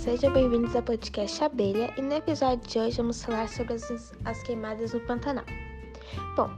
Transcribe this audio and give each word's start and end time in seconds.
sejam 0.00 0.32
bem-vindos 0.32 0.74
ao 0.74 0.82
podcast 0.82 1.44
Abelha 1.44 1.92
e 1.94 2.00
no 2.00 2.14
episódio 2.14 2.66
de 2.66 2.78
hoje 2.78 2.96
vamos 2.96 3.22
falar 3.22 3.46
sobre 3.50 3.74
as, 3.74 4.14
as 4.24 4.42
queimadas 4.44 4.94
no 4.94 5.00
Pantanal. 5.00 5.44
Bom, 6.34 6.50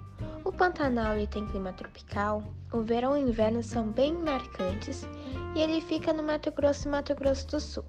o 0.44 0.52
Pantanal 0.52 1.16
ele 1.16 1.26
tem 1.26 1.44
clima 1.48 1.72
tropical, 1.72 2.44
o 2.72 2.82
verão 2.82 3.18
e 3.18 3.24
o 3.24 3.28
inverno 3.28 3.60
são 3.60 3.88
bem 3.88 4.12
marcantes 4.12 5.04
e 5.56 5.60
ele 5.60 5.80
fica 5.80 6.12
no 6.12 6.22
Mato 6.22 6.52
Grosso 6.52 6.86
e 6.86 6.92
Mato 6.92 7.16
Grosso 7.16 7.48
do 7.48 7.58
Sul. 7.58 7.84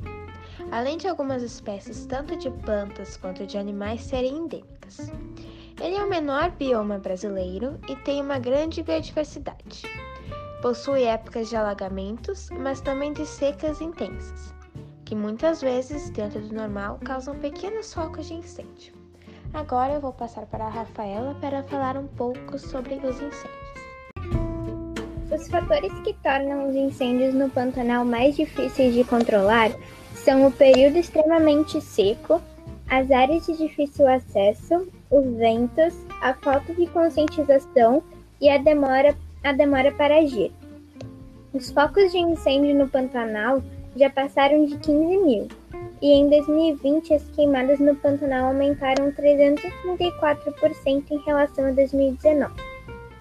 Além 0.72 0.98
de 0.98 1.08
algumas 1.08 1.44
espécies, 1.44 2.08
tanto 2.08 2.36
de 2.36 2.50
plantas 2.50 3.16
quanto 3.16 3.46
de 3.46 3.56
animais, 3.56 4.02
serem 4.02 4.36
endêmicas. 4.36 5.12
Ele 5.80 5.96
é 5.96 6.04
o 6.04 6.10
menor 6.10 6.50
bioma 6.50 6.98
brasileiro 6.98 7.80
e 7.88 7.96
tem 7.98 8.20
uma 8.24 8.40
grande 8.40 8.82
biodiversidade. 8.82 9.84
Possui 10.64 11.04
épocas 11.04 11.48
de 11.48 11.56
alagamentos, 11.56 12.50
mas 12.50 12.82
também 12.82 13.14
de 13.14 13.26
secas 13.26 13.82
intensas, 13.82 14.54
que 15.06 15.16
muitas 15.16 15.62
vezes, 15.62 16.10
dentro 16.10 16.42
do 16.42 16.56
normal, 16.56 17.00
causam 17.04 17.36
pequenos 17.36 17.94
focos 17.94 18.28
de 18.28 18.36
incêndio. 18.36 18.94
Agora 19.54 19.94
eu 19.94 20.02
vou 20.02 20.14
passar 20.14 20.46
para 20.48 20.66
a 20.66 20.70
Rafaela 20.70 21.36
para 21.40 21.64
falar 21.64 21.96
um 21.96 22.08
pouco 22.08 22.58
sobre 22.58 22.96
os 22.96 23.16
incêndios. 23.22 23.64
Os 25.32 25.48
fatores 25.48 25.92
que 26.00 26.14
tornam 26.24 26.70
os 26.70 26.76
incêndios 26.76 27.34
no 27.34 27.50
Pantanal 27.50 28.06
mais 28.06 28.36
difíceis 28.36 28.94
de 28.94 29.04
controlar 29.04 29.72
são 30.16 30.48
o 30.48 30.52
período 30.52 30.98
extremamente 30.98 31.82
seco, 31.82 32.42
as 32.90 33.10
áreas 33.12 33.46
de 33.46 33.58
difícil 33.58 34.08
acesso, 34.08 34.88
os 35.10 35.26
ventos, 35.38 35.94
a 36.22 36.34
falta 36.34 36.74
de 36.74 36.88
conscientização 36.88 38.04
e 38.40 38.50
a 38.50 38.58
demora 38.58 39.16
a 39.44 39.52
demora 39.52 39.92
para 39.92 40.20
agir. 40.20 40.52
Os 41.54 41.70
focos 41.70 42.12
de 42.12 42.18
incêndio 42.18 42.74
no 42.76 42.88
Pantanal 42.88 43.62
já 43.96 44.10
passaram 44.10 44.66
de 44.66 44.78
15 44.78 45.18
mil, 45.18 45.48
e 46.02 46.12
em 46.12 46.30
2020 46.30 47.14
as 47.14 47.24
queimadas 47.30 47.80
no 47.80 47.96
Pantanal 47.96 48.48
aumentaram 48.48 49.12
334% 49.12 51.12
em 51.12 51.18
relação 51.26 51.68
a 51.68 51.72
2019. 51.72 52.54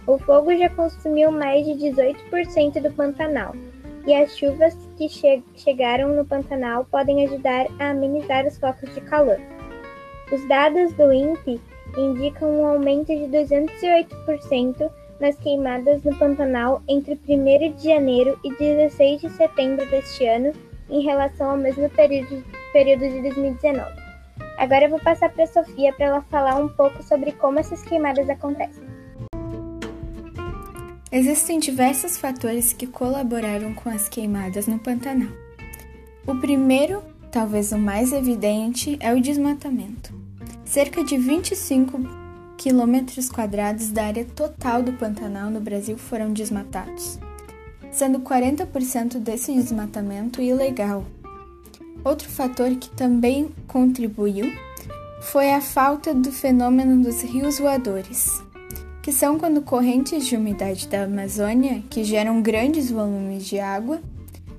O 0.06 0.19
fogo 0.19 0.56
já 0.56 0.69
consumiu 0.70 1.31
mais 1.31 1.65
de 1.65 1.73
18% 1.73 2.83
do 2.83 2.93
Pantanal, 2.93 3.55
e 4.06 4.15
as 4.15 4.37
chuvas 4.37 4.77
que 4.97 5.09
che 5.09 5.43
chegaram 5.55 6.09
no 6.09 6.25
Pantanal 6.25 6.84
podem 6.91 7.25
ajudar 7.25 7.67
a 7.78 7.91
amenizar 7.91 8.47
os 8.47 8.59
focos 8.59 8.93
de 8.95 9.00
calor. 9.03 9.39
Os 10.33 10.47
dados 10.48 10.93
do 10.95 11.12
INPE 11.12 11.61
indicam 11.97 12.50
um 12.50 12.67
aumento 12.67 13.09
de 13.09 13.27
208% 13.27 14.91
nas 15.23 15.37
queimadas 15.37 16.03
no 16.03 16.15
Pantanal 16.17 16.83
entre 16.89 17.15
1 17.28 17.77
de 17.77 17.84
janeiro 17.84 18.37
e 18.45 18.53
16 18.56 19.20
de 19.20 19.31
setembro 19.31 19.89
deste 19.89 20.27
ano, 20.27 20.53
em 20.91 21.01
relação 21.01 21.53
ao 21.53 21.56
mesmo 21.56 21.89
período, 21.91 22.45
período 22.73 23.09
de 23.09 23.23
2019. 23.23 23.89
Agora 24.59 24.84
eu 24.84 24.91
vou 24.91 24.98
passar 24.98 25.31
para 25.31 25.45
a 25.45 25.47
Sofia 25.47 25.93
para 25.93 26.06
ela 26.06 26.23
falar 26.23 26.56
um 26.56 26.69
pouco 26.69 27.03
sobre 27.05 27.31
como 27.33 27.61
essas 27.61 27.83
queimadas 27.83 28.28
acontecem. 28.28 28.83
Existem 31.12 31.61
diversos 31.61 32.17
fatores 32.19 32.73
que 32.73 32.87
colaboraram 32.87 33.73
com 33.75 33.91
as 33.91 34.09
queimadas 34.09 34.67
no 34.67 34.78
Pantanal. 34.81 35.28
O 36.27 36.34
primeiro, 36.34 37.00
talvez 37.31 37.70
o 37.70 37.78
mais 37.78 38.12
evidente, 38.12 38.98
é 39.00 39.12
o 39.12 39.20
desmatamento. 39.20 40.12
Cerca 40.65 41.05
de 41.05 41.17
25 41.17 42.22
quilômetros 42.63 43.29
quadrados 43.29 43.91
da 43.91 44.05
área 44.05 44.25
total 44.25 44.85
do 44.85 44.93
Pantanal 44.93 45.51
no 45.51 45.61
Brasil 45.61 45.99
foram 45.99 46.33
desmatados, 46.33 47.19
sendo 47.91 48.21
40% 48.21 49.19
desse 49.19 49.53
desmatamento 49.53 50.41
ilegal. 50.41 51.05
Outro 52.05 52.29
fator 52.29 52.71
que 52.77 52.89
também 52.91 53.51
contribuiu 53.67 54.53
foi 55.22 55.53
a 55.53 55.61
falta 55.61 56.15
do 56.15 56.31
fenômeno 56.31 57.03
dos 57.03 57.21
rios 57.22 57.59
voadores, 57.59 58.41
que 59.03 59.11
são 59.11 59.41
quando 59.41 59.62
correntes 59.62 60.25
de 60.25 60.37
umidade 60.37 60.87
da 60.87 61.03
Amazônia, 61.03 61.83
que 61.91 62.05
geram 62.05 62.41
grandes 62.41 62.93
volumes 62.93 63.45
de 63.45 63.59
água, 63.59 64.01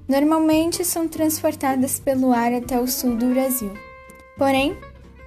normalmente 0.10 0.84
são 0.84 1.08
transportadas 1.08 2.02
pelo 2.02 2.34
ar 2.34 2.52
até 2.52 2.78
o 2.78 2.86
sul 2.86 3.16
do 3.16 3.28
Brasil. 3.28 3.72
Porém, 4.38 4.76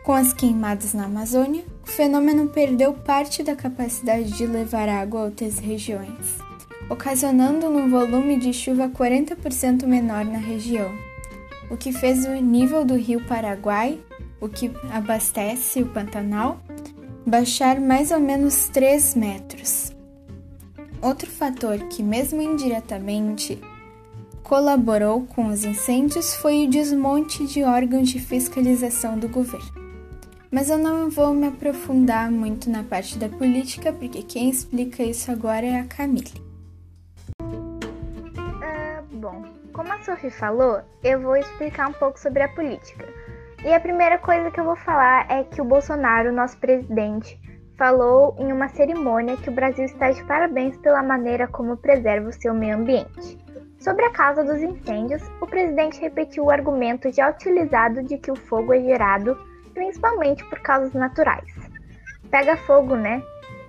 com 0.05 0.13
as 0.13 0.35
queimadas 0.35 0.93
na 0.93 1.07
Amazônia, 1.07 1.65
o 1.87 1.91
fenômeno 1.91 2.49
perdeu 2.49 2.93
parte 2.93 3.43
da 3.43 3.55
capacidade 3.55 4.33
de 4.33 4.45
levar 4.47 4.89
água 4.89 5.21
a 5.21 5.25
outras 5.25 5.59
regiões, 5.59 6.37
ocasionando 6.91 7.69
um 7.69 7.89
volume 7.89 8.37
de 8.37 8.53
chuva 8.53 8.89
40% 8.89 9.87
menor 9.87 10.25
na 10.25 10.39
região, 10.39 10.93
o 11.71 11.77
que 11.77 11.93
fez 11.93 12.25
o 12.27 12.35
nível 12.35 12.85
do 12.85 12.97
rio 12.97 13.25
Paraguai, 13.27 14.01
o 14.41 14.49
que 14.49 14.71
abastece 14.91 15.81
o 15.81 15.87
Pantanal, 15.87 16.61
baixar 17.25 17.81
mais 17.81 18.11
ou 18.11 18.21
menos 18.21 18.69
3 18.69 19.15
metros. 19.15 19.93
Outro 21.01 21.31
fator 21.31 21.79
que, 21.89 22.03
mesmo 22.03 22.43
indiretamente, 22.43 23.61
colaborou 24.43 25.23
com 25.23 25.47
os 25.47 25.65
incêndios 25.65 26.35
foi 26.35 26.65
o 26.65 26.71
desmonte 26.71 27.47
de 27.47 27.63
órgãos 27.63 28.09
de 28.09 28.19
fiscalização 28.19 29.19
do 29.19 29.29
governo. 29.29 29.76
Mas 30.51 30.71
eu 30.71 30.79
não 30.79 31.11
vou 31.11 31.35
me 31.35 31.49
aprofundar 31.49 32.31
muito 32.31 32.71
na 32.71 32.85
parte 32.85 33.19
da 33.19 33.29
política, 33.29 33.93
porque 33.93 34.23
quem 34.23 34.49
explica 34.49 35.03
isso 35.03 35.31
agora 35.31 35.67
é 35.67 35.81
a 35.81 35.85
Camille. 35.85 36.33
Uh, 37.43 39.17
bom, 39.17 39.45
como 39.73 39.93
a 39.93 40.01
Sophie 40.03 40.31
falou, 40.31 40.81
eu 41.03 41.21
vou 41.21 41.37
explicar 41.37 41.89
um 41.89 41.93
pouco 41.93 42.19
sobre 42.21 42.43
a 42.43 42.49
política. 42.49 43.07
E 43.65 43.75
a 43.75 43.81
primeira 43.81 44.19
coisa 44.19 44.51
que 44.51 44.61
eu 44.61 44.65
vou 44.65 44.77
falar 44.77 45.27
é 45.29 45.43
que 45.43 45.61
o 45.61 45.65
Bolsonaro, 45.65 46.33
nosso 46.33 46.57
presidente, 46.59 47.39
falou 47.77 48.37
em 48.39 48.53
uma 48.53 48.69
cerimônia 48.69 49.37
que 49.37 49.51
o 49.51 49.53
Brasil 49.53 49.85
está 49.85 50.11
de 50.11 50.23
parabéns 50.25 50.77
pela 50.77 51.03
maneira 51.03 51.49
como 51.49 51.77
preserva 51.77 52.29
o 52.29 52.33
seu 52.33 52.55
meio 52.55 52.77
ambiente. 52.77 53.37
Sobre 53.81 54.05
a 54.05 54.11
causa 54.11 54.45
dos 54.45 54.63
incêndios, 54.63 55.23
o 55.41 55.47
presidente 55.47 56.01
repetiu 56.01 56.45
o 56.45 56.51
argumento 56.51 57.13
já 57.13 57.31
utilizado 57.31 58.03
de 58.05 58.17
que 58.17 58.31
o 58.31 58.37
fogo 58.37 58.73
é 58.73 58.81
gerado 58.81 59.37
principalmente 59.77 60.43
por 60.47 60.59
causas 60.61 60.95
naturais. 60.95 61.55
Pega 62.31 62.57
fogo, 62.57 62.97
né? 62.97 63.23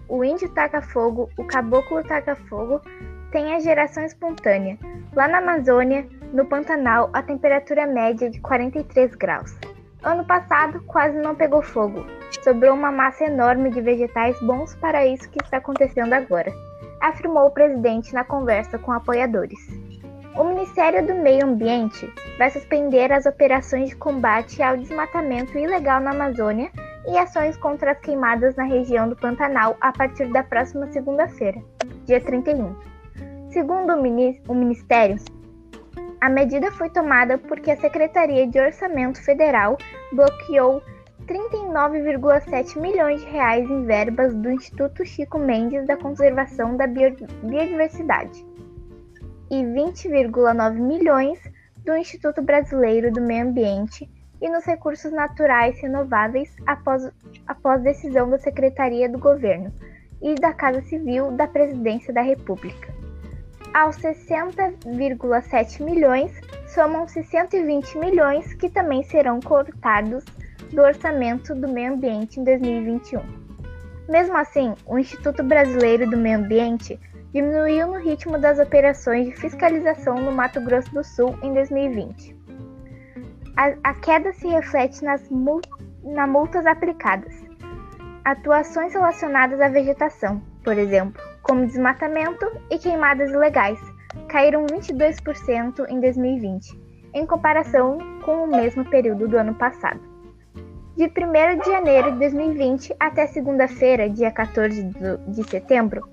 O 0.08 0.24
índio 0.24 0.48
taca 0.54 0.82
fogo, 0.82 1.30
o 1.38 1.44
caboclo 1.44 2.02
taca 2.02 2.34
fogo, 2.34 2.82
tem 3.30 3.54
a 3.54 3.60
geração 3.60 4.06
espontânea. 4.06 4.78
Lá 5.14 5.28
na 5.28 5.40
Amazônia, 5.40 6.08
no 6.32 6.46
Pantanal, 6.46 7.10
a 7.12 7.22
temperatura 7.22 7.86
média 7.86 8.28
é 8.28 8.30
de 8.30 8.40
43 8.40 9.16
graus. 9.16 9.54
Ano 10.02 10.24
passado, 10.26 10.82
quase 10.88 11.18
não 11.18 11.36
pegou 11.36 11.62
fogo. 11.62 12.06
Sobrou 12.42 12.74
uma 12.74 12.92
massa 12.92 13.26
enorme 13.26 13.70
de 13.70 13.82
vegetais 13.82 14.40
bons 14.40 14.76
para 14.76 15.06
isso 15.06 15.30
que 15.30 15.44
está 15.44 15.58
acontecendo 15.58 16.14
agora, 16.14 16.54
afirmou 17.02 17.48
o 17.48 17.52
presidente 17.52 18.14
na 18.14 18.24
conversa 18.24 18.78
com 18.80 18.94
apoiadores. 18.94 19.60
O 20.38 20.44
Ministério 20.44 21.04
do 21.04 21.16
Meio 21.16 21.48
Ambiente 21.48 22.08
vai 22.38 22.52
suspender 22.52 23.12
as 23.12 23.26
operações 23.26 23.90
de 23.90 23.96
combate 23.96 24.62
ao 24.62 24.78
desmatamento 24.78 25.58
ilegal 25.58 26.00
na 26.00 26.12
Amazônia 26.12 26.70
e 27.08 27.18
ações 27.18 27.58
contra 27.58 27.94
as 27.94 28.00
queimadas 28.00 28.56
na 28.56 28.64
região 28.64 29.10
do 29.10 29.16
Pantanal 29.16 29.76
a 29.82 29.92
partir 29.92 30.32
da 30.32 30.44
próxima 30.44 30.92
segunda-feira, 30.92 31.60
dia 32.06 32.22
31. 32.22 32.76
Segundo 33.50 33.96
o 33.96 34.54
Ministério, 34.54 35.16
a 36.22 36.30
medida 36.30 36.72
foi 36.72 36.92
tomada 36.92 37.40
porque 37.40 37.72
a 37.72 37.78
Secretaria 37.78 38.46
de 38.46 38.60
Orçamento 38.60 39.20
Federal 39.24 39.76
bloqueou 40.12 40.84
39,7 41.26 42.80
milhões 42.80 43.22
de 43.22 43.28
reais 43.28 43.68
em 43.68 43.86
verbas 43.86 44.36
do 44.36 44.52
Instituto 44.52 45.04
Chico 45.04 45.40
Mendes 45.40 45.88
da 45.88 45.98
Conservação 45.98 46.78
da 46.78 46.86
Biodiversidade 46.86 48.47
e 49.50 49.56
20,9 49.56 50.74
milhões 50.74 51.40
do 51.86 51.96
Instituto 51.96 52.42
Brasileiro 52.42 53.12
do 53.12 53.22
Meio 53.22 53.48
Ambiente 53.48 54.10
e 54.42 54.50
nos 54.50 54.66
recursos 54.66 55.12
naturais 55.12 55.80
renováveis 55.80 56.56
após, 56.66 57.10
após 57.48 57.82
decisão 57.82 58.30
da 58.30 58.38
Secretaria 58.38 59.10
do 59.10 59.18
Governo 59.18 59.74
e 60.22 60.36
da 60.36 60.54
Casa 60.54 60.82
Civil 60.82 61.32
da 61.32 61.48
Presidência 61.48 62.14
da 62.14 62.22
República. 62.22 62.94
Aos 63.74 63.98
60,7 63.98 65.84
milhões, 65.84 66.32
somam-se 66.68 67.24
120 67.24 67.98
milhões 67.98 68.54
que 68.54 68.70
também 68.70 69.04
serão 69.04 69.40
cortados 69.40 70.24
do 70.72 70.82
orçamento 70.82 71.56
do 71.56 71.68
meio 71.68 71.94
ambiente 71.94 72.40
em 72.40 72.44
2021. 72.44 73.22
Mesmo 74.10 74.38
assim, 74.38 74.74
o 74.86 74.98
Instituto 74.98 75.44
Brasileiro 75.44 76.10
do 76.10 76.18
Meio 76.18 76.40
Ambiente 76.40 77.00
diminuiu 77.34 77.88
no 77.88 78.00
ritmo 78.00 78.38
das 78.40 78.60
operações 78.60 79.28
de 79.28 79.36
fiscalização 79.36 80.16
no 80.16 80.32
Mato 80.32 80.62
Grosso 80.62 80.94
do 80.94 81.04
Sul 81.04 81.38
em 81.42 81.54
2020. 81.54 82.36
A, 83.58 83.74
a 83.84 83.94
queda 83.96 84.32
se 84.34 84.48
reflete 84.48 85.04
nas 85.04 85.28
mul 85.30 85.62
na 86.04 86.26
multas 86.26 86.66
aplicadas. 86.66 87.34
Atuações 88.24 88.94
relacionadas 88.94 89.60
à 89.60 89.68
vegetação, 89.68 90.42
por 90.64 90.78
exemplo, 90.78 91.22
como 91.42 91.66
desmatamento 91.66 92.46
e 92.70 92.78
queimadas 92.78 93.32
ilegais, 93.32 93.80
caíram 94.28 94.66
22% 94.66 95.86
em 95.90 96.00
2020 96.00 96.88
em 97.14 97.26
comparação 97.26 97.98
com 98.24 98.44
o 98.44 98.48
mesmo 98.48 98.86
período 98.86 99.28
do 99.28 99.38
ano 99.38 99.56
passado. 99.56 100.00
De 100.96 101.06
1 101.06 101.60
de 101.60 101.72
janeiro 101.72 102.12
de 102.12 102.20
2020 102.20 102.96
até 103.00 103.28
segunda-feira, 103.28 104.10
dia 104.10 104.32
14 104.32 104.84
de 105.28 105.50
setembro, 105.50 106.08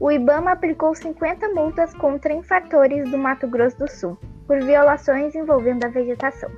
o 0.00 0.10
IBAMA 0.12 0.52
aplicou 0.52 0.94
50 0.94 1.48
multas 1.50 1.92
contra 1.94 2.32
infratores 2.32 3.10
do 3.10 3.18
Mato 3.18 3.48
Grosso 3.48 3.78
do 3.78 3.90
Sul 3.90 4.16
por 4.46 4.60
violações 4.60 5.34
envolvendo 5.34 5.84
a 5.84 5.88
vegetação. 5.88 6.50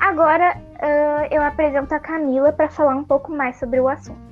Agora 0.00 0.56
uh, 0.56 1.34
eu 1.34 1.42
apresento 1.42 1.94
a 1.94 2.00
Camila 2.00 2.52
para 2.52 2.68
falar 2.68 2.96
um 2.96 3.04
pouco 3.04 3.32
mais 3.32 3.56
sobre 3.56 3.80
o 3.80 3.88
assunto. 3.88 4.22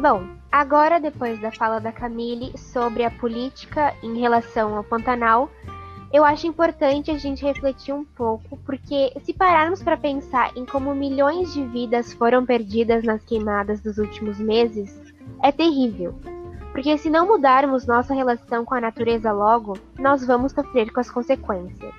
Bom, 0.00 0.26
agora 0.50 0.98
depois 0.98 1.40
da 1.40 1.52
fala 1.52 1.80
da 1.80 1.92
Camille 1.92 2.58
sobre 2.58 3.04
a 3.04 3.10
política 3.10 3.94
em 4.02 4.18
relação 4.18 4.76
ao 4.76 4.82
Pantanal, 4.82 5.48
eu 6.12 6.24
acho 6.24 6.46
importante 6.46 7.10
a 7.10 7.16
gente 7.16 7.42
refletir 7.42 7.94
um 7.94 8.04
pouco, 8.04 8.58
porque 8.66 9.12
se 9.24 9.32
pararmos 9.32 9.82
para 9.82 9.96
pensar 9.96 10.54
em 10.54 10.66
como 10.66 10.94
milhões 10.94 11.54
de 11.54 11.64
vidas 11.64 12.12
foram 12.12 12.44
perdidas 12.44 13.02
nas 13.02 13.24
queimadas 13.24 13.80
dos 13.80 13.96
últimos 13.96 14.38
meses, 14.38 15.00
é 15.42 15.50
terrível. 15.50 16.14
Porque 16.70 16.98
se 16.98 17.08
não 17.08 17.26
mudarmos 17.26 17.86
nossa 17.86 18.12
relação 18.12 18.64
com 18.64 18.74
a 18.74 18.80
natureza 18.80 19.32
logo, 19.32 19.78
nós 19.98 20.26
vamos 20.26 20.52
sofrer 20.52 20.92
com 20.92 21.00
as 21.00 21.10
consequências. 21.10 21.94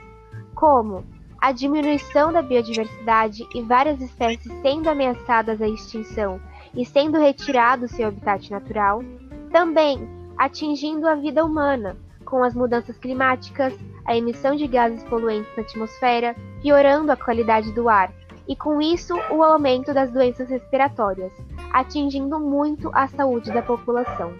Como 0.53 1.03
a 1.41 1.51
diminuição 1.51 2.31
da 2.31 2.41
biodiversidade 2.41 3.47
e 3.53 3.61
várias 3.61 3.99
espécies 3.99 4.51
sendo 4.61 4.89
ameaçadas 4.89 5.61
à 5.61 5.67
extinção 5.67 6.39
e 6.75 6.85
sendo 6.85 7.19
retirado 7.19 7.87
seu 7.87 8.07
habitat 8.07 8.49
natural, 8.51 9.03
também 9.51 10.07
atingindo 10.37 11.07
a 11.07 11.15
vida 11.15 11.43
humana, 11.43 11.97
com 12.23 12.43
as 12.43 12.53
mudanças 12.53 12.97
climáticas, 12.97 13.73
a 14.05 14.15
emissão 14.15 14.55
de 14.55 14.67
gases 14.67 15.03
poluentes 15.03 15.55
na 15.55 15.63
atmosfera, 15.63 16.35
piorando 16.61 17.11
a 17.11 17.17
qualidade 17.17 17.71
do 17.71 17.87
ar, 17.87 18.11
e 18.47 18.55
com 18.55 18.81
isso 18.81 19.15
o 19.31 19.43
aumento 19.43 19.93
das 19.93 20.11
doenças 20.11 20.49
respiratórias, 20.49 21.31
atingindo 21.71 22.39
muito 22.39 22.89
a 22.93 23.07
saúde 23.07 23.51
da 23.51 23.61
população. 23.61 24.33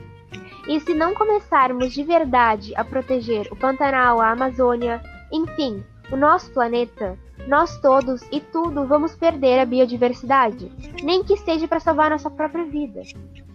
E 0.68 0.80
se 0.80 0.94
não 0.94 1.14
começarmos 1.14 1.94
de 1.94 2.04
verdade 2.04 2.74
a 2.76 2.84
proteger 2.84 3.48
o 3.52 3.56
Pantanal, 3.56 4.22
a 4.22 4.32
Amazônia, 4.32 5.02
enfim, 5.32 5.84
o 6.12 6.16
nosso 6.16 6.52
planeta, 6.52 7.18
nós 7.48 7.78
todos 7.80 8.22
e 8.32 8.40
tudo 8.40 8.86
vamos 8.86 9.16
perder 9.16 9.60
a 9.60 9.66
biodiversidade, 9.66 10.72
nem 11.04 11.24
que 11.24 11.36
seja 11.38 11.68
para 11.68 11.80
salvar 11.80 12.10
nossa 12.10 12.30
própria 12.30 12.64
vida. 12.64 13.02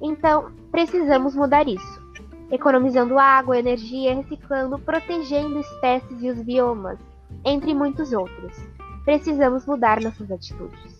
Então, 0.00 0.52
precisamos 0.70 1.34
mudar 1.34 1.66
isso 1.66 2.07
economizando 2.50 3.18
água, 3.18 3.58
energia, 3.58 4.14
reciclando, 4.14 4.78
protegendo 4.78 5.58
espécies 5.60 6.22
e 6.22 6.30
os 6.30 6.42
biomas, 6.42 6.98
entre 7.44 7.74
muitos 7.74 8.12
outros. 8.12 8.56
Precisamos 9.04 9.66
mudar 9.66 10.00
nossas 10.00 10.30
atitudes. 10.30 10.98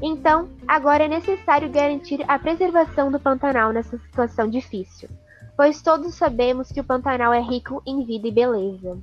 Então, 0.00 0.48
agora 0.66 1.04
é 1.04 1.08
necessário 1.08 1.70
garantir 1.70 2.24
a 2.28 2.38
preservação 2.38 3.10
do 3.10 3.18
Pantanal 3.18 3.72
nessa 3.72 3.98
situação 3.98 4.48
difícil, 4.48 5.08
pois 5.56 5.82
todos 5.82 6.14
sabemos 6.14 6.70
que 6.70 6.80
o 6.80 6.84
Pantanal 6.84 7.32
é 7.32 7.40
rico 7.40 7.82
em 7.84 8.04
vida 8.04 8.28
e 8.28 8.32
beleza. 8.32 8.98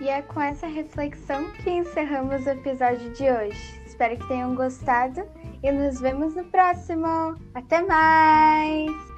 E 0.00 0.08
é 0.08 0.22
com 0.22 0.40
essa 0.40 0.66
reflexão 0.66 1.50
que 1.50 1.70
encerramos 1.70 2.46
o 2.46 2.50
episódio 2.50 3.10
de 3.10 3.24
hoje. 3.30 3.87
Espero 3.98 4.16
que 4.16 4.28
tenham 4.28 4.54
gostado 4.54 5.24
e 5.60 5.72
nos 5.72 6.00
vemos 6.00 6.32
no 6.36 6.44
próximo. 6.44 7.34
Até 7.52 7.82
mais! 7.82 9.17